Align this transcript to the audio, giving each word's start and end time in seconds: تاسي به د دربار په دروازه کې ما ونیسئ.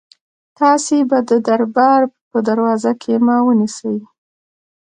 تاسي 0.57 0.99
به 1.09 1.19
د 1.29 1.31
دربار 1.47 2.01
په 2.31 2.37
دروازه 2.47 2.91
کې 3.01 3.13
ما 3.25 3.37
ونیسئ. 3.47 3.97